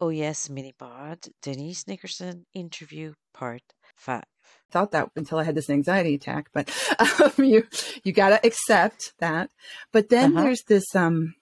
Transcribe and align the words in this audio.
Oh 0.00 0.08
Yes 0.08 0.48
Minipod, 0.48 1.28
Denise 1.42 1.86
Nickerson 1.86 2.46
interview 2.54 3.14
part 3.34 3.62
five. 3.96 4.24
Thought 4.70 4.92
that 4.92 5.10
until 5.16 5.38
I 5.38 5.44
had 5.44 5.54
this 5.54 5.68
anxiety 5.70 6.14
attack, 6.14 6.48
but 6.54 6.70
um, 7.20 7.44
you 7.44 7.66
you 8.04 8.12
gotta 8.12 8.44
accept 8.46 9.12
that. 9.18 9.50
But 9.92 10.08
then 10.08 10.32
Uh-huh. 10.32 10.42
there's 10.44 10.62
this. 10.62 10.94
Um, 10.94 11.34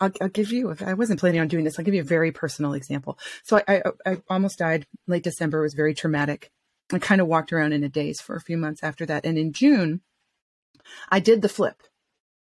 I'll, 0.00 0.12
I'll 0.20 0.28
give 0.28 0.52
you. 0.52 0.74
I 0.84 0.94
wasn't 0.94 1.18
planning 1.18 1.40
on 1.40 1.48
doing 1.48 1.64
this. 1.64 1.78
I'll 1.78 1.84
give 1.84 1.94
you 1.94 2.02
a 2.02 2.04
very 2.04 2.30
personal 2.30 2.74
example. 2.74 3.18
So 3.42 3.60
I, 3.66 3.76
I, 3.76 3.82
I 4.12 4.22
almost 4.30 4.58
died 4.58 4.86
late 5.08 5.24
December. 5.24 5.58
It 5.58 5.62
was 5.62 5.74
very 5.74 5.92
traumatic. 5.94 6.52
I 6.92 6.98
kind 7.00 7.20
of 7.20 7.26
walked 7.26 7.52
around 7.52 7.72
in 7.72 7.82
a 7.84 7.88
daze 7.88 8.20
for 8.20 8.36
a 8.36 8.40
few 8.40 8.56
months 8.56 8.82
after 8.84 9.04
that. 9.06 9.26
And 9.26 9.36
in 9.36 9.52
June, 9.52 10.02
I 11.10 11.18
did 11.20 11.42
the 11.42 11.48
flip. 11.48 11.82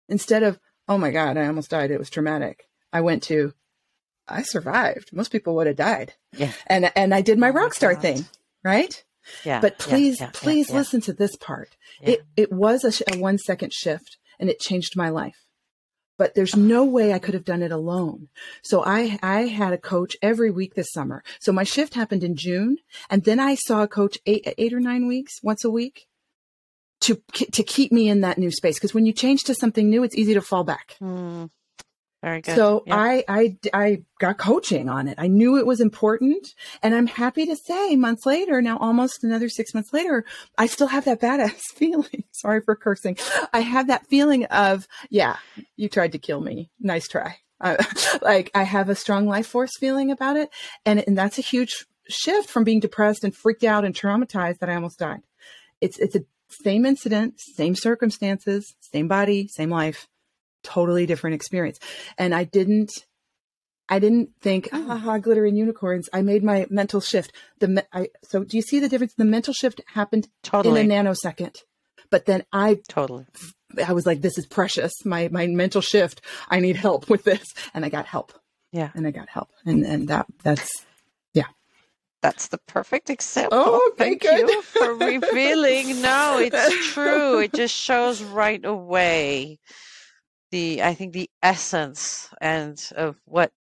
Instead 0.08 0.42
of, 0.42 0.60
oh 0.86 0.98
my 0.98 1.10
God, 1.10 1.36
I 1.36 1.46
almost 1.46 1.70
died. 1.70 1.90
It 1.90 1.98
was 1.98 2.10
traumatic. 2.10 2.68
I 2.92 3.00
went 3.00 3.22
to, 3.24 3.54
I 4.28 4.42
survived. 4.42 5.10
Most 5.12 5.30
people 5.30 5.54
would 5.56 5.66
have 5.66 5.76
died. 5.76 6.14
Yeah. 6.32 6.52
And, 6.66 6.90
and 6.96 7.14
I 7.14 7.20
did 7.20 7.38
my 7.38 7.48
Oh 7.50 7.52
rock 7.52 7.74
star 7.74 7.94
God. 7.94 8.02
thing, 8.02 8.24
right? 8.64 9.02
Yeah. 9.44 9.60
But 9.60 9.78
please, 9.78 10.20
yeah, 10.20 10.26
yeah, 10.26 10.30
please 10.32 10.70
yeah, 10.70 10.76
listen 10.76 11.00
to 11.02 11.12
this 11.12 11.36
part. 11.36 11.76
It, 12.00 12.24
it 12.36 12.52
was 12.52 12.84
a, 12.84 12.92
sh- 12.92 13.02
a 13.12 13.18
one 13.18 13.38
second 13.38 13.72
shift 13.72 14.18
and 14.38 14.48
it 14.50 14.60
changed 14.60 14.96
my 14.96 15.08
life. 15.08 15.36
But 16.18 16.34
there's 16.34 16.56
no 16.56 16.82
way 16.84 17.12
I 17.12 17.18
could 17.18 17.34
have 17.34 17.44
done 17.44 17.60
it 17.62 17.72
alone. 17.72 18.28
So 18.62 18.82
I, 18.84 19.18
I 19.22 19.42
had 19.42 19.72
a 19.74 19.78
coach 19.78 20.16
every 20.22 20.50
week 20.50 20.74
this 20.74 20.90
summer. 20.92 21.22
So 21.40 21.52
my 21.52 21.64
shift 21.64 21.92
happened 21.94 22.24
in 22.24 22.36
June 22.36 22.78
and 23.10 23.24
then 23.24 23.38
I 23.38 23.54
saw 23.54 23.82
a 23.82 23.88
coach 23.88 24.16
eight, 24.26 24.46
eight 24.56 24.72
or 24.72 24.80
nine 24.80 25.06
weeks, 25.06 25.34
once 25.42 25.62
a 25.64 25.70
week 25.70 26.06
to, 27.02 27.20
to 27.52 27.62
keep 27.62 27.92
me 27.92 28.08
in 28.08 28.22
that 28.22 28.38
new 28.38 28.50
space. 28.50 28.78
Cause 28.78 28.94
when 28.94 29.04
you 29.06 29.12
change 29.12 29.42
to 29.44 29.54
something 29.54 29.90
new, 29.90 30.02
it's 30.04 30.14
easy 30.16 30.34
to 30.34 30.40
fall 30.40 30.64
back. 30.64 30.96
Hmm. 31.00 31.46
Very 32.26 32.40
good. 32.40 32.56
So 32.56 32.82
yeah. 32.88 32.96
I, 32.96 33.24
I, 33.28 33.56
I 33.72 34.02
got 34.18 34.36
coaching 34.36 34.88
on 34.88 35.06
it. 35.06 35.14
I 35.16 35.28
knew 35.28 35.58
it 35.58 35.64
was 35.64 35.80
important. 35.80 36.54
And 36.82 36.92
I'm 36.92 37.06
happy 37.06 37.46
to 37.46 37.54
say 37.54 37.94
months 37.94 38.26
later, 38.26 38.60
now 38.60 38.78
almost 38.78 39.22
another 39.22 39.48
six 39.48 39.72
months 39.72 39.92
later, 39.92 40.24
I 40.58 40.66
still 40.66 40.88
have 40.88 41.04
that 41.04 41.20
badass 41.20 41.60
feeling. 41.76 42.24
Sorry 42.32 42.62
for 42.62 42.74
cursing. 42.74 43.16
I 43.52 43.60
have 43.60 43.86
that 43.86 44.08
feeling 44.08 44.44
of, 44.46 44.88
yeah, 45.08 45.36
you 45.76 45.88
tried 45.88 46.10
to 46.12 46.18
kill 46.18 46.40
me. 46.40 46.68
Nice 46.80 47.06
try. 47.06 47.36
Uh, 47.60 47.76
like 48.22 48.50
I 48.56 48.64
have 48.64 48.88
a 48.88 48.96
strong 48.96 49.28
life 49.28 49.46
force 49.46 49.76
feeling 49.78 50.10
about 50.10 50.36
it. 50.36 50.50
And, 50.84 51.04
and 51.06 51.16
that's 51.16 51.38
a 51.38 51.42
huge 51.42 51.86
shift 52.08 52.50
from 52.50 52.64
being 52.64 52.80
depressed 52.80 53.22
and 53.22 53.36
freaked 53.36 53.62
out 53.62 53.84
and 53.84 53.94
traumatized 53.94 54.58
that 54.58 54.68
I 54.68 54.74
almost 54.74 54.98
died. 54.98 55.20
It's, 55.80 56.00
it's 56.00 56.16
a 56.16 56.24
same 56.48 56.86
incident, 56.86 57.38
same 57.38 57.76
circumstances, 57.76 58.74
same 58.80 59.06
body, 59.06 59.46
same 59.46 59.70
life 59.70 60.08
totally 60.66 61.06
different 61.06 61.34
experience. 61.34 61.78
And 62.18 62.34
I 62.34 62.44
didn't, 62.44 62.90
I 63.88 63.98
didn't 64.00 64.30
think, 64.40 64.68
ah, 64.72 64.96
ha, 64.96 65.18
glitter 65.18 65.44
and 65.46 65.56
unicorns. 65.56 66.08
I 66.12 66.20
made 66.22 66.42
my 66.42 66.66
mental 66.68 67.00
shift. 67.00 67.32
The, 67.60 67.86
I, 67.92 68.08
so 68.24 68.42
do 68.44 68.56
you 68.56 68.62
see 68.62 68.80
the 68.80 68.88
difference? 68.88 69.14
The 69.16 69.24
mental 69.24 69.54
shift 69.54 69.80
happened 69.94 70.28
totally. 70.42 70.80
in 70.80 70.90
a 70.90 70.94
nanosecond, 70.94 71.56
but 72.10 72.26
then 72.26 72.44
I, 72.52 72.78
totally. 72.88 73.26
I 73.86 73.92
was 73.92 74.04
like, 74.06 74.22
this 74.22 74.38
is 74.38 74.46
precious. 74.46 74.92
My, 75.04 75.28
my 75.30 75.46
mental 75.46 75.80
shift. 75.80 76.20
I 76.48 76.58
need 76.60 76.76
help 76.76 77.08
with 77.08 77.22
this. 77.24 77.44
And 77.74 77.84
I 77.84 77.88
got 77.88 78.06
help 78.06 78.32
Yeah. 78.72 78.90
and 78.94 79.06
I 79.06 79.10
got 79.12 79.28
help. 79.28 79.50
And, 79.64 79.84
and 79.84 80.08
that, 80.08 80.26
that's, 80.42 80.68
yeah. 81.32 81.44
That's 82.22 82.48
the 82.48 82.58
perfect 82.66 83.08
example. 83.10 83.58
Oh, 83.60 83.92
Thank 83.96 84.22
good. 84.22 84.48
you 84.48 84.62
for 84.62 84.94
revealing. 84.94 86.00
No, 86.02 86.38
it's 86.40 86.88
true. 86.92 87.38
It 87.40 87.52
just 87.52 87.74
shows 87.76 88.22
right 88.22 88.64
away 88.64 89.58
the 90.50 90.82
I 90.82 90.94
think 90.94 91.12
the 91.12 91.30
essence 91.42 92.28
and 92.40 92.80
of 92.96 93.16
what 93.26 93.52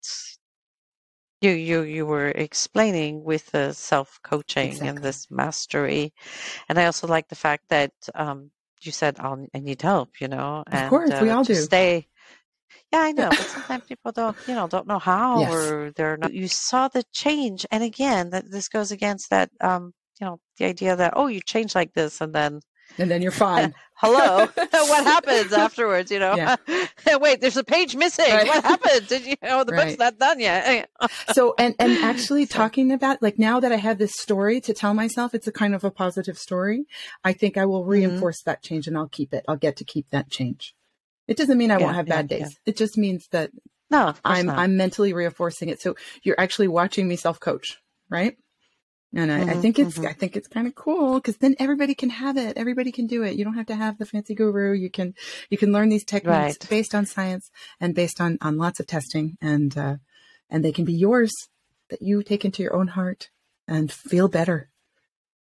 you 1.41 1.51
you 1.53 1.83
you 1.83 2.07
were 2.07 2.29
explaining 2.31 3.25
with 3.25 3.47
the 3.53 3.73
self 3.75 4.21
coaching 4.25 4.87
and 4.87 5.03
this 5.03 5.29
mastery. 5.31 6.13
And 6.69 6.79
I 6.79 6.87
also 6.87 7.07
like 7.09 7.29
the 7.29 7.37
fact 7.37 7.65
that 7.71 7.93
um 8.15 8.51
you 8.83 8.93
said 8.93 9.17
I'll, 9.21 9.47
I 9.55 9.61
need 9.61 9.83
help, 9.83 10.21
you 10.21 10.29
know, 10.29 10.65
and 10.71 10.91
course, 10.91 11.21
we 11.21 11.31
all 11.31 11.45
to 11.45 11.55
do. 11.55 11.57
Stay 11.57 12.09
yeah, 12.93 13.01
I 13.03 13.13
know, 13.13 13.35
but 13.35 13.49
sometimes 13.49 13.85
people 13.89 14.13
don't, 14.13 14.37
you 14.47 14.55
know, 14.55 14.69
don't 14.69 14.87
know 14.87 14.99
how, 14.99 15.41
Yes. 15.41 15.53
or 15.53 15.93
they're 15.97 16.17
not. 16.17 16.33
You 16.35 16.49
saw 16.49 16.89
the 16.89 17.05
change, 17.13 17.67
and 17.71 17.83
again, 17.85 18.31
that 18.31 18.51
this 18.51 18.69
goes 18.69 18.93
against 18.93 19.31
that, 19.31 19.51
um, 19.61 19.93
you 20.21 20.27
know, 20.27 20.41
the 20.59 20.67
idea 20.67 20.97
that 20.97 21.15
oh, 21.17 21.27
you 21.29 21.41
change 21.43 21.75
like 21.75 21.93
this, 21.95 22.21
and 22.21 22.35
then 22.35 22.61
and 22.99 23.11
then 23.11 23.23
you're 23.23 23.33
fine. 23.33 23.75
hello, 23.97 24.47
what 24.57 25.05
happens 25.05 25.53
afterwards? 25.53 26.11
You 26.11 26.19
know, 26.19 26.37
Yeah. 26.37 26.57
wait, 27.19 27.41
there's 27.41 27.57
a 27.57 27.65
page 27.65 27.97
missing. 27.97 28.27
Right. 28.29 28.47
What 28.47 28.65
happened? 28.65 29.07
Did 29.09 29.25
you? 29.27 29.35
know 29.43 29.65
the 29.65 29.73
book's 29.73 29.99
not 29.99 30.19
done 30.19 30.41
yet. 30.41 30.91
so 31.33 31.55
and 31.59 31.75
and 31.79 31.93
actually 32.05 32.47
So- 32.47 32.55
talking 32.59 32.93
about 32.93 33.23
like 33.23 33.39
now 33.39 33.61
that 33.61 33.73
I 33.73 33.77
have 33.77 33.99
this 33.99 34.13
story 34.15 34.61
to 34.63 34.75
tell 34.75 34.95
myself 34.95 35.35
it's 35.35 35.47
a 35.47 35.53
kind 35.53 35.75
of 35.75 35.85
a 35.85 35.91
positive 35.91 36.39
story, 36.39 36.87
I 37.25 37.33
think 37.33 37.57
I 37.57 37.67
will 37.67 37.83
Mm-hmm. 37.83 37.91
reinforce 37.91 38.43
that 38.43 38.63
change 38.63 38.87
and 38.87 38.97
I'll 38.97 39.09
keep 39.09 39.33
it. 39.35 39.45
I'll 39.49 39.57
get 39.57 39.77
to 39.77 39.85
keep 39.85 40.09
that 40.11 40.31
change. 40.31 40.75
It 41.27 41.37
doesn't 41.37 41.57
mean 41.57 41.71
I 41.71 41.79
Yeah, 41.79 41.85
won't 41.85 41.97
have 41.97 42.09
yeah, 42.09 42.17
bad 42.17 42.29
days. 42.29 42.59
It 42.67 42.77
just 42.77 42.99
means 42.99 43.29
that 43.31 43.51
No, 43.91 44.15
I'm 44.25 44.47
not. 44.47 44.59
I'm 44.59 44.77
mentally 44.77 45.13
reinforcing 45.13 45.69
it. 45.71 45.81
So 45.81 45.95
you're 46.23 46.39
actually 46.39 46.69
watching 46.69 47.09
me 47.09 47.17
self 47.17 47.41
coach, 47.41 47.79
right? 48.11 48.37
And 49.17 49.31
I, 49.31 49.37
I 49.37 49.45
Mhm, 49.45 49.63
think 49.63 49.79
it's 49.79 49.99
mhm. 49.99 50.09
I 50.09 50.13
think 50.13 50.37
it's 50.37 50.49
kind 50.49 50.67
of 50.67 50.75
cool 50.75 51.15
because 51.15 51.37
then 51.37 51.55
everybody 51.61 51.95
can 51.95 52.11
have 52.11 52.37
it. 52.37 52.57
Everybody 52.57 52.91
can 52.91 53.07
do 53.07 53.23
it. 53.23 53.37
You 53.37 53.45
don't 53.45 53.55
have 53.55 53.67
to 53.67 53.77
have 53.77 53.97
the 53.99 54.07
fancy 54.07 54.35
guru. 54.35 54.73
You 54.73 54.91
can 54.91 55.15
you 55.51 55.57
can 55.59 55.73
learn 55.73 55.89
these 55.89 56.05
techniques 56.05 56.57
Right. 56.59 56.69
based 56.69 56.95
on 56.95 57.07
science 57.07 57.51
and 57.81 57.95
based 57.95 58.21
on 58.21 58.39
on 58.43 58.59
lots 58.59 58.81
of 58.81 58.87
testing, 58.87 59.37
and 59.41 59.77
uh, 59.79 59.97
and 60.51 60.65
they 60.65 60.73
can 60.73 60.85
be 60.85 60.93
yours 60.95 61.33
that 61.91 62.03
you 62.03 62.23
take 62.23 62.45
into 62.45 62.63
your 62.63 62.75
own 62.75 62.89
heart 62.89 63.31
and 63.69 63.91
feel 63.93 64.27
better. 64.29 64.69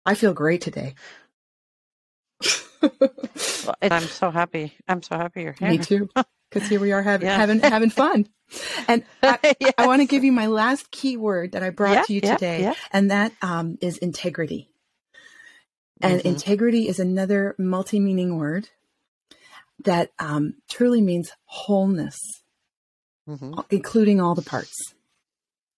I 0.06 0.16
feel 0.16 0.34
great 0.34 0.62
today. 0.62 0.96
Well, 3.64 3.76
I'm 3.82 4.08
so 4.08 4.32
happy. 4.32 4.74
I'm 4.88 5.04
so 5.04 5.16
happy 5.18 5.44
you're 5.44 5.54
here. 5.60 5.70
Me 5.70 5.78
too, 5.78 6.10
because 6.51 6.67
here 6.67 6.79
we 6.79 6.91
are 6.91 7.01
having 7.01 7.28
Yeah. 7.28 7.38
having 7.38 7.59
having 7.59 7.89
fun. 7.89 8.28
And 8.88 9.03
I, 9.23 9.56
I 9.78 9.88
want 9.88 10.01
to 10.01 10.06
give 10.06 10.23
you 10.23 10.31
my 10.31 10.47
last 10.47 10.91
keyword 10.91 11.53
that 11.53 11.63
I 11.63 11.69
brought 11.69 11.94
Yeah, 11.94 12.03
to 12.03 12.13
you 12.13 12.22
yeah, 12.23 12.34
today, 12.34 12.73
and 12.91 13.12
that 13.12 13.31
um, 13.41 13.78
is 13.81 13.97
integrity. 13.97 14.69
And 16.01 16.19
Mhm. 16.19 16.25
integrity 16.25 16.88
is 16.88 17.00
another 17.00 17.56
multi 17.57 18.00
meaning 18.00 18.38
word 18.38 18.69
that 19.84 20.12
um, 20.19 20.56
truly 20.69 21.01
means 21.01 21.31
wholeness, 21.45 22.19
Mhm. 23.28 23.63
including 23.69 24.19
all 24.19 24.35
the 24.35 24.41
parts. 24.41 24.94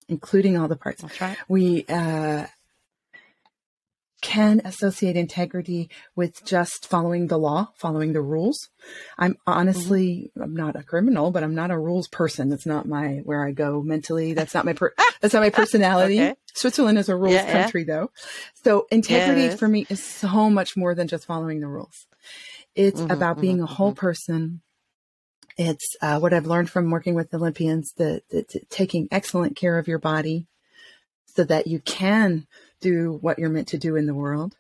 Including 0.10 0.58
all 0.58 0.68
the 0.68 0.76
parts. 0.76 1.04
Right. 1.22 1.38
We 1.48 1.86
uh, 1.88 2.48
can 4.24 4.62
associate 4.64 5.16
integrity 5.18 5.90
with 6.16 6.44
just 6.46 6.88
following 6.88 7.28
the 7.28 7.38
law, 7.38 7.68
following 7.76 8.14
the 8.14 8.22
rules. 8.22 8.70
I'm 9.18 9.38
honestly, 9.46 10.32
I'm 10.42 10.56
not 10.56 10.76
a 10.78 10.82
criminal, 10.82 11.30
but 11.30 11.44
I'm 11.44 11.54
not 11.54 11.70
a 11.70 11.78
rules 11.78 12.08
person. 12.08 12.50
That's 12.50 12.66
not 12.66 12.88
my 12.88 13.22
where 13.26 13.46
I 13.46 13.52
go 13.52 13.84
mentally. 13.84 14.34
That's 14.34 14.54
not 14.56 14.66
my 14.66 14.74
per- 14.74 14.94
that's 15.22 15.34
not 15.34 15.42
my 15.42 15.50
personality. 15.52 16.20
Okay. 16.20 16.36
Switzerland 16.56 16.98
is 16.98 17.10
a 17.10 17.16
rules 17.16 17.34
Yeah, 17.36 17.48
yeah. 17.48 17.52
country, 17.52 17.84
though. 17.84 18.12
So 18.64 18.88
integrity 18.92 19.48
is. 19.48 19.60
for 19.60 19.68
me 19.68 19.86
is 19.90 20.04
so 20.04 20.50
much 20.50 20.78
more 20.78 20.96
than 20.96 21.08
just 21.08 21.26
following 21.26 21.60
the 21.60 21.68
rules. 21.68 22.08
It's 22.76 23.02
Mhm, 23.02 23.12
about 23.12 23.42
being 23.42 23.62
a 23.62 23.66
mhm, 23.66 23.76
whole 23.76 23.92
person. 23.92 24.62
It's 25.58 25.96
uh, 26.02 26.20
what 26.20 26.34
I've 26.34 26.48
learned 26.48 26.70
from 26.70 26.90
working 26.90 27.14
with 27.14 27.34
Olympians 27.34 27.92
that, 27.98 28.24
that 28.30 28.48
that 28.50 28.70
taking 28.70 29.08
excellent 29.12 29.56
care 29.56 29.78
of 29.78 29.88
your 29.88 30.00
body 30.00 30.48
so 31.36 31.44
that 31.44 31.68
you 31.68 31.80
can 31.80 32.48
do 32.84 33.18
what 33.22 33.40
you're 33.40 33.50
meant 33.50 33.70
to 33.70 33.78
do 33.78 33.96
in 33.96 34.06
the 34.06 34.14
world. 34.14 34.56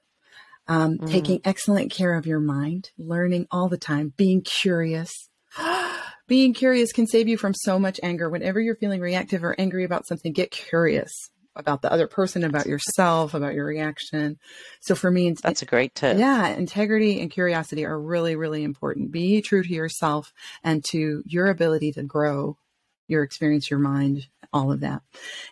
Um, 0.68 0.98
Mhm. 0.98 1.12
Taking 1.12 1.42
excellent 1.44 1.92
care 1.92 2.14
of 2.16 2.26
your 2.26 2.40
mind, 2.40 2.92
learning 2.98 3.48
all 3.52 3.68
the 3.68 3.78
time, 3.78 4.14
being 4.16 4.42
curious. 4.42 5.12
being 6.28 6.54
curious 6.54 6.92
can 6.94 7.06
save 7.06 7.28
you 7.28 7.38
from 7.38 7.54
so 7.54 7.78
much 7.78 8.00
anger. 8.02 8.30
Whenever 8.30 8.62
you're 8.62 8.78
feeling 8.78 9.02
reactive 9.02 9.44
or 9.44 9.56
angry 9.60 9.84
about 9.84 10.08
something, 10.08 10.32
get 10.32 10.52
curious 10.52 11.12
about 11.56 11.82
the 11.82 11.92
other 11.92 12.08
person, 12.08 12.44
about 12.44 12.66
yourself, 12.66 13.34
about 13.34 13.54
your 13.54 13.66
reaction. 13.66 14.40
So 14.82 14.96
for 14.96 15.12
me, 15.12 15.32
That's 15.44 15.62
a 15.62 15.66
great 15.66 15.94
tip. 15.94 16.18
yeah, 16.18 16.48
integrity 16.48 17.20
and 17.22 17.30
curiosity 17.30 17.86
are 17.86 18.00
really, 18.00 18.36
really 18.36 18.64
important. 18.64 19.12
Be 19.12 19.42
true 19.42 19.64
to 19.64 19.70
yourself 19.70 20.34
and 20.64 20.84
to 20.86 21.22
your 21.26 21.48
ability 21.48 21.92
to 21.94 22.04
grow 22.04 22.58
your 23.08 23.24
experience, 23.24 23.70
your 23.70 23.80
mind, 23.80 24.28
all 24.52 24.72
of 24.72 24.80
that. 24.82 25.02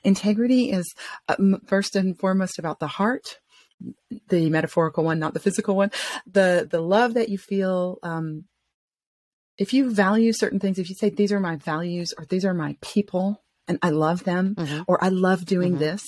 Integrity 0.03 0.71
is 0.71 0.93
uh, 1.27 1.35
first 1.65 1.95
and 1.95 2.17
foremost 2.17 2.59
about 2.59 2.79
the 2.79 2.87
heart, 2.87 3.39
the 4.29 4.49
metaphorical 4.49 5.03
one, 5.03 5.19
not 5.19 5.33
the 5.33 5.39
physical 5.39 5.75
one. 5.75 5.91
The 6.25 6.67
the 6.69 6.81
love 6.81 7.15
that 7.15 7.29
you 7.29 7.37
feel. 7.37 7.97
Um, 8.03 8.45
if 9.57 9.73
you 9.73 9.91
value 9.91 10.33
certain 10.33 10.59
things, 10.59 10.79
if 10.79 10.89
you 10.89 10.95
say 10.95 11.09
these 11.09 11.31
are 11.31 11.39
my 11.39 11.55
values 11.55 12.13
or 12.17 12.25
these 12.25 12.45
are 12.45 12.53
my 12.53 12.77
people 12.81 13.43
and 13.67 13.77
I 13.81 13.89
love 13.91 14.23
them 14.23 14.55
Mhm. 14.55 14.85
or 14.87 15.03
I 15.03 15.09
love 15.09 15.45
doing 15.45 15.75
Mhm. 15.75 15.79
this, 15.79 16.03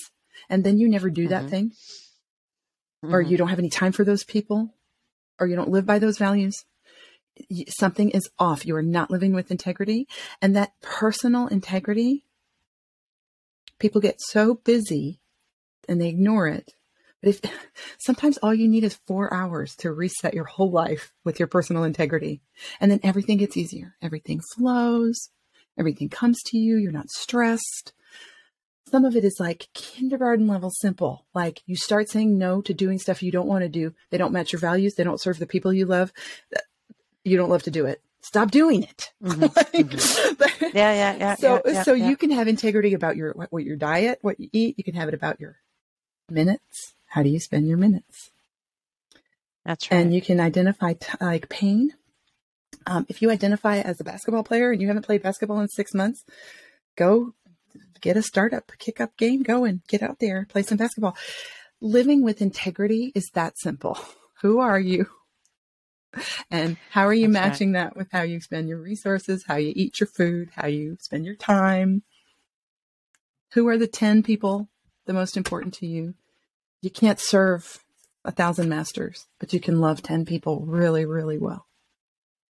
and 0.50 0.64
then 0.64 0.78
you 0.78 0.90
never 0.90 1.10
do 1.10 1.28
that 1.28 1.46
Mhm. 1.46 1.50
thing, 1.50 1.72
or 3.04 3.22
you 3.22 3.38
don't 3.38 3.50
have 3.50 3.60
any 3.60 3.70
time 3.70 3.92
for 3.92 4.04
those 4.04 4.24
people, 4.24 4.74
or 5.40 5.48
you 5.48 5.56
don't 5.56 5.70
live 5.70 5.86
by 5.86 6.00
those 6.00 6.18
values, 6.18 6.66
something 7.68 8.10
is 8.12 8.30
off. 8.40 8.66
You 8.66 8.76
are 8.76 8.84
not 8.84 9.12
living 9.12 9.34
with 9.34 9.52
integrity. 9.52 10.08
And 10.42 10.56
that 10.56 10.74
personal 10.82 11.48
integrity, 11.48 12.26
People 13.84 14.00
get 14.00 14.22
so 14.22 14.56
busy 14.56 15.20
and 15.90 16.00
they 16.00 16.08
ignore 16.08 16.48
it. 16.48 16.74
But 17.22 17.30
if 17.32 17.42
sometimes 18.00 18.38
all 18.38 18.54
you 18.54 18.70
need 18.70 18.86
is 18.86 19.00
four 19.06 19.34
hours 19.34 19.76
to 19.78 19.92
reset 19.92 20.34
your 20.34 20.46
whole 20.46 20.72
life 20.72 21.12
with 21.26 21.38
your 21.38 21.50
personal 21.50 21.84
integrity, 21.84 22.42
and 22.80 22.90
then 22.90 23.02
everything 23.04 23.40
gets 23.40 23.58
easier. 23.58 23.96
Everything 24.02 24.40
flows, 24.56 25.32
everything 25.78 26.08
comes 26.08 26.42
to 26.46 26.58
you. 26.58 26.78
You're 26.78 26.94
not 26.94 27.10
stressed. 27.10 27.92
Some 28.90 29.04
of 29.04 29.18
it 29.18 29.26
is 29.26 29.36
like 29.38 29.68
kindergarten 29.74 30.48
level 30.48 30.70
simple. 30.70 31.26
Like 31.34 31.62
you 31.66 31.76
start 31.76 32.10
saying 32.10 32.38
no 32.38 32.62
to 32.62 32.74
doing 32.74 33.00
stuff 33.00 33.22
you 33.22 33.34
don't 33.34 33.48
want 33.48 33.64
to 33.64 33.70
do. 33.70 33.94
They 34.12 34.18
don't 34.18 34.32
match 34.32 34.54
your 34.54 34.62
values. 34.62 34.94
They 34.96 35.04
don't 35.04 35.20
serve 35.20 35.40
the 35.40 35.46
people 35.46 35.74
you 35.74 35.86
love. 35.86 36.14
You 37.24 37.38
don't 37.38 37.50
love 37.50 37.64
to 37.64 37.72
do 37.72 37.86
it. 37.86 38.02
Stop 38.22 38.52
doing 38.52 38.84
it. 38.84 39.12
Mm-hmm. 39.22 39.42
like, 39.42 39.72
mm-hmm. 39.72 40.78
yeah, 40.78 40.94
yeah, 40.94 41.16
yeah. 41.16 41.36
So, 41.36 41.62
yeah, 41.66 41.72
yeah, 41.72 41.84
so 41.84 41.94
yeah. 41.94 42.10
you 42.10 42.18
can 42.18 42.32
have 42.32 42.48
integrity 42.48 42.94
about 42.94 43.18
your 43.18 43.34
what, 43.34 43.52
what 43.52 43.64
your 43.64 43.76
diet, 43.76 44.20
what 44.22 44.40
you 44.40 44.50
eat. 44.52 44.76
You 44.78 44.84
can 44.84 44.96
have 44.96 45.08
it 45.08 45.14
about 45.14 45.40
your 45.40 45.58
minutes. 46.30 46.94
How 47.08 47.22
do 47.22 47.30
you 47.30 47.40
spend 47.40 47.68
your 47.68 47.78
minutes? 47.78 48.32
That's 49.66 49.90
right. 49.92 49.98
And 49.98 50.14
you 50.14 50.22
can 50.22 50.40
identify 50.40 50.94
t- 50.94 51.14
like 51.22 51.50
pain. 51.50 51.94
Um, 52.86 53.06
if 53.08 53.22
you 53.22 53.30
identify 53.30 53.78
as 53.80 54.00
a 54.00 54.04
basketball 54.04 54.44
player 54.44 54.72
and 54.72 54.82
you 54.82 54.88
haven't 54.88 55.06
played 55.06 55.24
basketball 55.24 55.60
in 55.60 55.68
six 55.68 55.94
months, 55.94 56.26
go 56.98 57.34
get 58.02 58.18
a 58.18 58.22
startup, 58.22 58.72
kick 58.78 59.00
up 59.00 59.16
game 59.18 59.44
going, 59.44 59.82
get 59.88 60.04
out 60.04 60.20
there, 60.20 60.46
play 60.50 60.62
some 60.62 60.78
basketball. 60.78 61.16
Living 61.82 62.24
with 62.24 62.42
integrity 62.42 63.12
is 63.16 63.30
that 63.34 63.58
simple. 63.58 63.98
Who 64.42 64.60
are 64.60 64.80
you? 64.80 65.08
And 66.52 66.78
how 66.92 67.08
are 67.08 67.14
you 67.14 67.28
That's 67.28 67.34
matching 67.34 67.74
right. 67.74 67.86
that 67.86 67.98
with 67.98 68.12
how 68.12 68.22
you 68.22 68.40
spend 68.40 68.70
your 68.70 68.80
resources, 68.80 69.46
how 69.48 69.56
you 69.56 69.74
eat 69.76 70.00
your 70.00 70.08
food, 70.08 70.50
how 70.56 70.68
you 70.68 70.98
spend 71.00 71.26
your 71.26 71.36
time? 71.36 72.04
Who 73.54 73.68
are 73.68 73.78
the 73.78 73.88
10 73.88 74.24
people 74.24 74.70
the 75.06 75.14
most 75.14 75.38
important 75.38 75.74
to 75.76 75.88
you? 75.88 76.16
You 76.82 76.90
can't 76.90 77.20
serve 77.20 77.84
a 78.26 78.32
thousand 78.32 78.70
masters, 78.70 79.28
but 79.40 79.54
you 79.54 79.60
can 79.60 79.80
love 79.82 80.02
10 80.02 80.26
people 80.26 80.66
really, 80.66 81.06
really 81.06 81.38
well. 81.38 81.68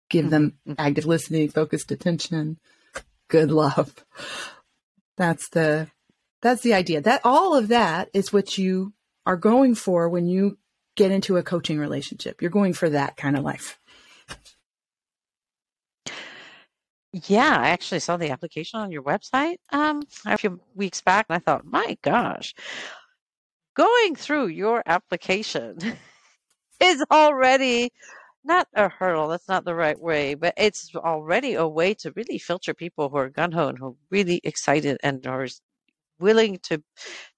Give 0.08 0.24
mm-hmm. 0.24 0.30
them 0.30 0.58
mm-hmm. 0.66 0.80
active 0.80 1.06
listening, 1.06 1.50
focused 1.50 1.90
attention, 1.90 2.58
good 3.28 3.50
love. 3.50 3.94
That's 5.16 5.48
the 5.50 5.88
that's 6.42 6.62
the 6.62 6.74
idea. 6.74 7.00
That 7.02 7.20
all 7.24 7.54
of 7.54 7.68
that 7.68 8.08
is 8.14 8.32
what 8.32 8.56
you 8.56 8.94
are 9.26 9.36
going 9.36 9.74
for 9.74 10.08
when 10.08 10.26
you 10.26 10.58
get 10.96 11.10
into 11.10 11.36
a 11.36 11.42
coaching 11.42 11.78
relationship. 11.78 12.42
You're 12.42 12.50
going 12.50 12.72
for 12.72 12.90
that 12.90 13.16
kind 13.16 13.36
of 13.36 13.44
life. 13.44 13.78
Yeah, 17.12 17.56
I 17.58 17.70
actually 17.70 18.00
saw 18.00 18.16
the 18.16 18.30
application 18.30 18.78
on 18.78 18.92
your 18.92 19.02
website 19.02 19.56
um, 19.72 20.02
a 20.26 20.38
few 20.38 20.60
weeks 20.74 21.00
back, 21.00 21.26
and 21.28 21.36
I 21.36 21.40
thought, 21.40 21.64
my 21.64 21.98
gosh, 22.02 22.54
going 23.74 24.14
through 24.14 24.48
your 24.48 24.82
application 24.86 25.78
is 26.80 27.04
already 27.10 27.90
not 28.44 28.68
a 28.74 28.88
hurdle. 28.88 29.28
That's 29.28 29.48
not 29.48 29.64
the 29.64 29.74
right 29.74 29.98
way, 29.98 30.34
but 30.34 30.54
it's 30.56 30.94
already 30.94 31.54
a 31.54 31.66
way 31.66 31.94
to 31.94 32.12
really 32.12 32.38
filter 32.38 32.74
people 32.74 33.08
who 33.08 33.16
are 33.16 33.28
gun 33.28 33.52
ho 33.52 33.68
and 33.68 33.78
who 33.78 33.86
are 33.88 33.94
really 34.10 34.40
excited 34.44 34.98
and 35.02 35.26
are 35.26 35.48
willing 36.20 36.58
to 36.64 36.82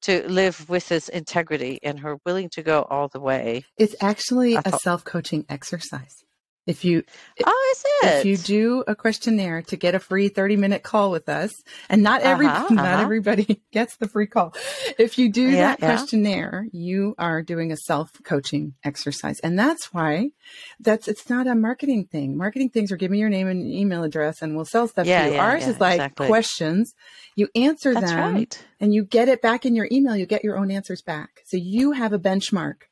to 0.03 0.29
live 0.29 0.69
with 0.69 0.89
this 0.89 1.09
integrity 1.09 1.79
and 1.83 2.01
her 2.01 2.19
willing 2.27 2.49
to 2.51 2.63
go 2.63 2.83
all 2.83 3.09
the 3.09 3.21
way. 3.21 3.65
It's 3.79 3.95
actually 4.01 4.57
a 4.57 4.73
self 4.83 5.05
coaching 5.05 5.45
exercise. 5.49 6.25
If 6.65 6.85
you 6.85 7.03
oh, 7.45 7.75
is 7.75 7.85
it? 7.85 8.19
If 8.19 8.25
you 8.25 8.37
do 8.37 8.85
a 8.87 8.95
questionnaire 8.95 9.63
to 9.63 9.77
get 9.77 9.97
a 9.97 9.99
free 9.99 10.29
30 10.29 10.57
minute 10.57 10.85
call 10.85 11.11
with 11.11 11.29
us, 11.29 11.51
and 11.89 12.05
not 12.05 12.23
every 12.23 12.47
uh-huh, 12.47 12.69
not 12.75 12.87
uh-huh. 12.87 13.03
everybody 13.03 13.61
gets 13.73 13.97
the 13.97 14.09
free 14.09 14.29
call. 14.29 14.55
If 14.97 15.19
you 15.19 15.29
do 15.29 15.43
yeah, 15.43 15.51
that 15.57 15.81
yeah. 15.81 15.87
questionnaire, 15.87 16.67
you 16.73 17.17
are 17.19 17.43
doing 17.43 17.73
a 17.73 17.77
self 17.77 18.13
coaching 18.23 18.75
exercise. 18.85 19.41
And 19.41 19.59
that's 19.59 19.93
why 19.93 20.31
that's 20.79 21.09
it's 21.09 21.29
not 21.29 21.49
a 21.49 21.57
marketing 21.57 22.05
thing. 22.05 22.37
Marketing 22.37 22.69
things 22.69 22.93
are 22.93 22.97
give 22.97 23.11
me 23.11 23.19
your 23.19 23.31
name 23.31 23.49
and 23.49 23.67
email 23.67 24.05
address 24.05 24.41
and 24.41 24.55
we'll 24.55 24.65
sell 24.65 24.87
stuff 24.87 25.07
yeah, 25.07 25.27
to 25.27 25.35
you. 25.35 25.41
Ours 25.41 25.67
is 25.67 25.81
like 25.81 25.95
exactly. 25.95 26.29
questions. 26.29 26.95
You 27.35 27.49
answer 27.57 27.93
that's 27.93 28.13
them 28.13 28.35
right. 28.35 28.65
and 28.79 28.95
you 28.95 29.05
get 29.05 29.29
it 29.29 29.43
back 29.43 29.67
in 29.67 29.75
your 29.75 29.89
email. 29.91 30.17
You 30.17 30.27
get 30.27 30.45
your 30.45 30.57
own 30.57 30.71
answers 30.71 31.03
back. 31.03 31.41
So 31.47 31.57
you 31.57 31.91
have 31.91 32.13
a 32.13 32.21
benchmark 32.21 32.83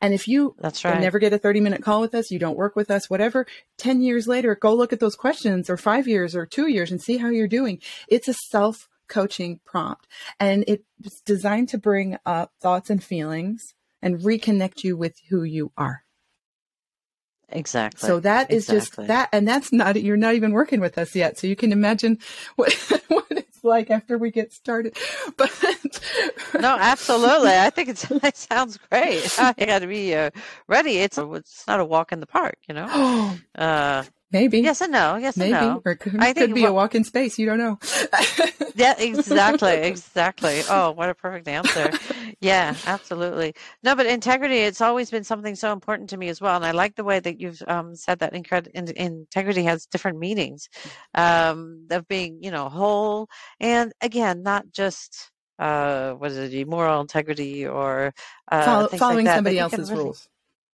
and 0.00 0.14
if 0.14 0.28
you 0.28 0.54
That's 0.58 0.84
right. 0.84 1.00
never 1.00 1.18
get 1.18 1.32
a 1.32 1.38
30 1.38 1.60
minute 1.60 1.82
call 1.82 2.00
with 2.00 2.14
us, 2.14 2.30
you 2.30 2.38
don't 2.38 2.56
work 2.56 2.76
with 2.76 2.90
us, 2.90 3.08
whatever, 3.08 3.46
10 3.78 4.02
years 4.02 4.26
later, 4.26 4.54
go 4.54 4.74
look 4.74 4.92
at 4.92 5.00
those 5.00 5.16
questions 5.16 5.68
or 5.70 5.76
five 5.76 6.08
years 6.08 6.34
or 6.34 6.46
two 6.46 6.68
years 6.68 6.90
and 6.90 7.00
see 7.00 7.18
how 7.18 7.28
you're 7.28 7.48
doing. 7.48 7.80
It's 8.08 8.28
a 8.28 8.34
self 8.34 8.88
coaching 9.08 9.60
prompt 9.64 10.06
and 10.38 10.64
it's 10.66 11.20
designed 11.22 11.68
to 11.70 11.78
bring 11.78 12.18
up 12.26 12.52
thoughts 12.60 12.90
and 12.90 13.02
feelings 13.02 13.74
and 14.02 14.20
reconnect 14.20 14.84
you 14.84 14.96
with 14.96 15.14
who 15.30 15.42
you 15.42 15.72
are. 15.76 16.04
Exactly. 17.50 18.06
So 18.06 18.20
that 18.20 18.50
is 18.50 18.68
exactly. 18.68 19.04
just 19.04 19.08
that, 19.08 19.28
and 19.32 19.48
that's 19.48 19.72
not, 19.72 20.00
you're 20.02 20.18
not 20.18 20.34
even 20.34 20.52
working 20.52 20.80
with 20.80 20.98
us 20.98 21.14
yet. 21.14 21.38
So 21.38 21.46
you 21.46 21.56
can 21.56 21.72
imagine 21.72 22.18
what, 22.56 22.72
what 23.08 23.44
like 23.68 23.90
after 23.90 24.18
we 24.18 24.30
get 24.30 24.52
started. 24.52 24.96
But 25.36 25.52
no, 26.60 26.76
absolutely. 26.80 27.52
I 27.52 27.70
think 27.70 27.90
it's, 27.90 28.10
it 28.10 28.36
sounds 28.36 28.78
great. 28.90 29.34
I 29.38 29.52
got 29.52 29.80
to 29.80 29.86
be 29.86 30.14
uh, 30.14 30.30
ready. 30.66 30.98
It's, 30.98 31.18
a, 31.18 31.32
it's 31.34 31.64
not 31.68 31.80
a 31.80 31.84
walk 31.84 32.12
in 32.12 32.20
the 32.20 32.26
park, 32.26 32.56
you 32.68 32.74
know? 32.74 33.36
uh, 33.54 34.04
Maybe. 34.30 34.60
Yes 34.60 34.82
and 34.82 34.92
no. 34.92 35.16
Yes 35.16 35.36
Maybe. 35.38 35.54
and 35.54 35.66
no. 35.66 35.82
Or 35.84 35.92
it 35.92 35.96
could, 35.98 36.20
I 36.20 36.34
could 36.34 36.54
be 36.54 36.62
well, 36.62 36.72
a 36.72 36.74
walk 36.74 36.94
in 36.94 37.02
space. 37.04 37.38
You 37.38 37.46
don't 37.46 37.58
know. 37.58 37.78
yeah, 38.74 38.94
exactly. 38.98 39.72
Exactly. 39.72 40.60
Oh, 40.68 40.90
what 40.90 41.08
a 41.08 41.14
perfect 41.14 41.48
answer. 41.48 41.90
Yeah, 42.40 42.74
absolutely. 42.86 43.54
No, 43.82 43.96
but 43.96 44.06
integrity, 44.06 44.58
it's 44.58 44.82
always 44.82 45.10
been 45.10 45.24
something 45.24 45.54
so 45.54 45.72
important 45.72 46.10
to 46.10 46.16
me 46.18 46.28
as 46.28 46.40
well. 46.40 46.56
And 46.56 46.64
I 46.64 46.72
like 46.72 46.94
the 46.94 47.04
way 47.04 47.20
that 47.20 47.40
you've 47.40 47.62
um, 47.66 47.96
said 47.96 48.18
that 48.18 48.34
incred- 48.34 48.68
in- 48.68 48.96
integrity 48.96 49.64
has 49.64 49.86
different 49.86 50.18
meanings 50.18 50.68
um, 51.14 51.86
of 51.90 52.06
being, 52.06 52.42
you 52.42 52.50
know, 52.50 52.68
whole. 52.68 53.28
And 53.60 53.92
again, 54.02 54.42
not 54.42 54.70
just, 54.72 55.30
uh, 55.58 56.12
what 56.12 56.32
is 56.32 56.52
it, 56.52 56.68
moral 56.68 57.00
integrity 57.00 57.66
or 57.66 58.12
uh, 58.52 58.64
Follow, 58.64 58.88
following 58.88 59.26
like 59.26 59.36
somebody 59.36 59.58
else's 59.58 59.90
really... 59.90 60.04
rules. 60.04 60.28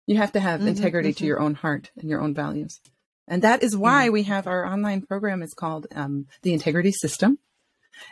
You 0.06 0.16
have 0.16 0.32
to 0.32 0.40
have 0.40 0.60
mm-hmm, 0.60 0.68
integrity 0.68 1.10
mm-hmm. 1.10 1.18
to 1.18 1.24
your 1.24 1.40
own 1.40 1.54
heart 1.54 1.90
and 1.96 2.10
your 2.10 2.20
own 2.20 2.34
values. 2.34 2.80
And 3.26 3.42
that 3.42 3.62
is 3.62 3.76
why 3.76 4.04
mm-hmm. 4.04 4.12
we 4.12 4.22
have 4.24 4.46
our 4.46 4.66
online 4.66 5.02
program 5.02 5.42
is 5.42 5.54
called 5.54 5.86
um, 5.94 6.26
the 6.42 6.52
Integrity 6.52 6.92
System. 6.92 7.38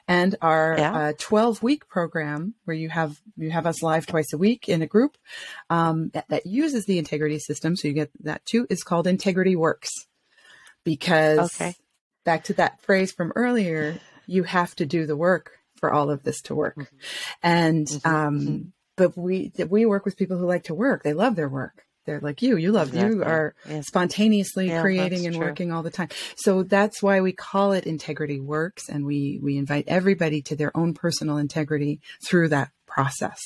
And 0.07 0.37
our 0.41 0.77
yeah. 0.79 0.95
uh, 0.95 1.13
12 1.19 1.63
week 1.63 1.89
program 1.89 2.55
where 2.65 2.77
you 2.77 2.89
have, 2.89 3.21
you 3.37 3.51
have 3.51 3.67
us 3.67 3.83
live 3.83 4.07
twice 4.07 4.33
a 4.33 4.39
week 4.39 4.69
in 4.69 4.81
a 4.81 4.87
group 4.87 5.19
um, 5.71 6.11
that, 6.11 6.29
that 6.29 6.47
uses 6.47 6.87
the 6.87 6.99
integrity 6.99 7.41
system. 7.41 7.75
So 7.75 7.89
you 7.89 7.95
get 7.95 8.11
that 8.21 8.45
too 8.47 8.67
is 8.71 8.85
called 8.85 9.09
Integrity 9.09 9.57
Works 9.57 9.91
because 10.85 11.61
okay. 11.61 11.75
back 12.25 12.45
to 12.45 12.55
that 12.55 12.81
phrase 12.81 13.11
from 13.11 13.33
earlier, 13.35 13.99
you 14.27 14.45
have 14.45 14.75
to 14.77 14.87
do 14.87 15.05
the 15.05 15.17
work 15.17 15.59
for 15.77 15.93
all 15.93 16.11
of 16.11 16.23
this 16.23 16.43
to 16.43 16.55
work. 16.55 16.77
Mm-hmm. 16.77 16.97
And, 17.43 17.87
mm-hmm. 17.87 18.09
um, 18.09 18.41
mm-hmm. 18.41 18.69
but 18.97 19.17
we, 19.17 19.53
we 19.69 19.85
work 19.85 20.05
with 20.05 20.17
people 20.17 20.39
who 20.39 20.47
like 20.47 20.65
to 20.65 20.75
work. 20.75 21.03
They 21.03 21.13
love 21.13 21.35
their 21.35 21.49
work 21.49 21.85
they're 22.05 22.21
like 22.21 22.43
you 22.43 22.57
you 22.57 22.73
love 22.73 22.89
exactly. 22.89 23.17
you 23.17 23.23
are 23.25 23.55
spontaneously 23.83 24.69
yeah, 24.69 24.81
creating 24.81 25.27
and 25.27 25.37
true. 25.37 25.45
working 25.45 25.73
all 25.73 25.83
the 25.83 25.91
time 25.91 26.09
so 26.37 26.63
that's 26.63 27.03
why 27.03 27.21
we 27.21 27.33
call 27.33 27.73
it 27.73 27.87
integrity 27.87 28.41
works 28.41 28.89
and 28.89 29.05
we 29.05 29.39
we 29.43 29.57
invite 29.57 29.85
everybody 29.87 30.43
to 30.43 30.57
their 30.57 30.77
own 30.77 30.95
personal 30.95 31.37
integrity 31.37 32.01
through 32.27 32.49
that 32.49 32.71
process 32.87 33.39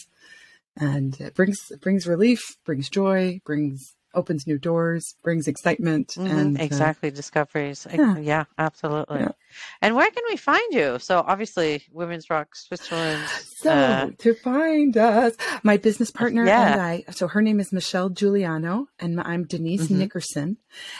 and 0.76 1.20
it 1.20 1.34
brings 1.34 1.58
it 1.70 1.80
brings 1.80 2.06
relief 2.06 2.56
brings 2.64 2.88
joy 2.88 3.40
brings 3.44 3.95
opens 4.16 4.46
new 4.46 4.58
doors, 4.58 5.14
brings 5.22 5.46
excitement, 5.46 6.08
mm-hmm. 6.08 6.26
and 6.26 6.60
exactly 6.60 7.10
uh, 7.10 7.14
discoveries. 7.14 7.86
Yeah, 7.92 8.18
yeah 8.18 8.44
absolutely. 8.58 9.20
Yeah. 9.20 9.32
And 9.80 9.94
where 9.94 10.10
can 10.10 10.22
we 10.28 10.36
find 10.36 10.72
you? 10.72 10.98
So 10.98 11.22
obviously, 11.26 11.84
Women's 11.92 12.28
Rock 12.28 12.56
Switzerland. 12.56 13.22
So 13.60 13.70
uh, 13.70 14.10
to 14.18 14.34
find 14.34 14.96
us, 14.96 15.34
my 15.62 15.76
business 15.76 16.10
partner 16.10 16.44
yeah. 16.44 16.72
and 16.72 16.80
I. 16.80 17.04
So 17.12 17.28
her 17.28 17.42
name 17.42 17.60
is 17.60 17.72
Michelle 17.72 18.08
Giuliano, 18.08 18.88
and 18.98 19.20
I'm 19.20 19.44
Denise 19.44 19.84
mm-hmm. 19.84 19.98
Nickerson. 19.98 20.56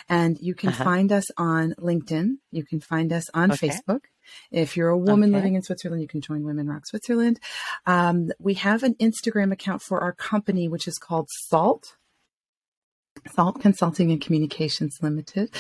And 0.09 0.39
you 0.41 0.55
can 0.55 0.71
uh-huh. 0.71 0.85
find 0.85 1.13
us 1.13 1.25
on 1.37 1.75
LinkedIn. 1.79 2.37
You 2.51 2.65
can 2.65 2.81
find 2.81 3.13
us 3.13 3.29
on 3.35 3.53
okay. 3.53 3.69
Facebook. 3.69 4.03
If 4.51 4.77
you're 4.77 4.89
a 4.89 4.99
woman 4.99 5.31
okay. 5.31 5.37
living 5.37 5.55
in 5.55 5.63
Switzerland, 5.63 6.03
you 6.03 6.09
can 6.09 6.21
join 6.21 6.45
Women 6.45 6.67
Rock 6.67 6.87
Switzerland. 6.87 7.41
Um, 7.87 8.31
we 8.39 8.55
have 8.55 8.83
an 8.83 8.95
Instagram 8.95 9.53
account 9.53 9.83
for 9.83 10.01
our 10.01 10.13
company, 10.13 10.69
which 10.69 10.89
is 10.89 10.99
called 10.99 11.29
Salt 11.49 11.97
Salt 13.35 13.61
Consulting 13.61 14.11
and 14.11 14.21
Communications 14.21 14.99
Limited. 15.03 15.51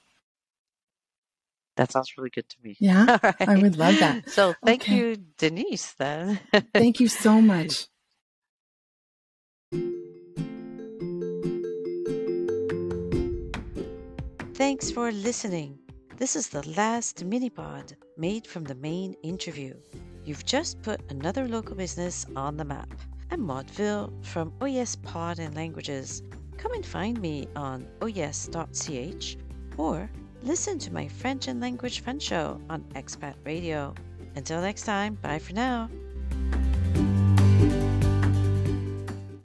That 1.77 1.91
sounds 1.91 2.17
really 2.17 2.31
good 2.31 2.49
to 2.49 2.57
me. 2.63 2.75
Yeah, 2.79 3.17
right. 3.23 3.35
I 3.39 3.57
would 3.57 3.77
love 3.77 3.99
that. 3.99 4.29
So 4.29 4.55
thank 4.65 4.83
okay. 4.83 4.97
you, 4.97 5.17
Denise. 5.37 5.93
Then 5.93 6.39
thank 6.73 6.99
you 6.99 7.07
so 7.07 7.41
much. 7.41 7.85
Thanks 14.61 14.91
for 14.91 15.11
listening. 15.11 15.79
This 16.17 16.35
is 16.35 16.47
the 16.47 16.61
last 16.77 17.25
mini 17.25 17.49
pod 17.49 17.97
made 18.15 18.45
from 18.45 18.63
the 18.63 18.75
main 18.75 19.15
interview. 19.23 19.73
You've 20.23 20.45
just 20.45 20.79
put 20.83 21.01
another 21.09 21.47
local 21.47 21.75
business 21.75 22.27
on 22.35 22.57
the 22.57 22.63
map. 22.63 22.93
I'm 23.31 23.39
Maudville 23.39 24.13
from 24.23 24.53
OES 24.61 24.97
Pod 24.97 25.39
and 25.39 25.55
Languages. 25.55 26.21
Come 26.57 26.73
and 26.73 26.85
find 26.85 27.19
me 27.19 27.47
on 27.55 27.87
oyes.ch 28.03 29.37
or 29.77 30.11
listen 30.43 30.77
to 30.77 30.93
my 30.93 31.07
French 31.07 31.47
and 31.47 31.59
Language 31.59 32.01
Fun 32.01 32.19
Show 32.19 32.61
on 32.69 32.81
Expat 32.93 33.33
Radio. 33.43 33.95
Until 34.35 34.61
next 34.61 34.83
time, 34.83 35.15
bye 35.23 35.39
for 35.39 35.53
now. 35.53 35.89